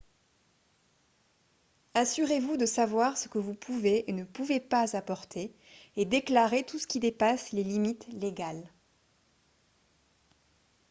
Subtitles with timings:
[1.93, 5.53] assurez-vous de savoir ce que vous pouvez et ne pouvez pas apporter
[5.95, 8.67] et déclarez tout ce qui dépasse les limites légales